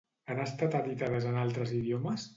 [0.31, 2.27] Han estat editades en altres idiomes?